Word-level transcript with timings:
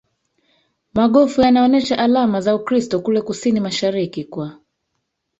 maghofu 0.93 1.41
yanaonyesha 1.41 1.97
alama 1.99 2.41
za 2.41 2.55
Ukristo 2.55 2.99
kule 2.99 3.21
KusiniMashariki 3.21 4.23
kwa 4.23 4.57